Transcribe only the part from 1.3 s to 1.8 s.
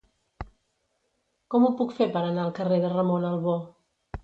Com ho